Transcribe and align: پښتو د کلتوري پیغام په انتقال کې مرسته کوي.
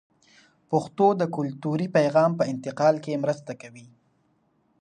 پښتو 0.69 1.07
د 1.21 1.23
کلتوري 1.35 1.87
پیغام 1.97 2.31
په 2.39 2.43
انتقال 2.51 2.95
کې 3.03 3.21
مرسته 3.23 3.51
کوي. 3.61 3.85